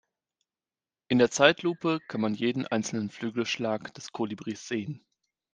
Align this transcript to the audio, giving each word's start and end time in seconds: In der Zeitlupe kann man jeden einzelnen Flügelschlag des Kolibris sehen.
In 1.09 1.19
der 1.19 1.29
Zeitlupe 1.29 1.99
kann 2.07 2.21
man 2.21 2.33
jeden 2.33 2.65
einzelnen 2.65 3.11
Flügelschlag 3.11 3.93
des 3.93 4.11
Kolibris 4.11 4.67
sehen. 4.67 5.05